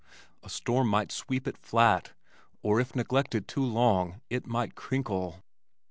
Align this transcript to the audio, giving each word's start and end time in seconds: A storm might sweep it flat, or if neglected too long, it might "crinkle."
A 0.41 0.49
storm 0.49 0.87
might 0.87 1.11
sweep 1.11 1.47
it 1.47 1.59
flat, 1.59 2.13
or 2.63 2.79
if 2.79 2.95
neglected 2.95 3.47
too 3.47 3.63
long, 3.63 4.19
it 4.31 4.47
might 4.47 4.73
"crinkle." 4.73 5.43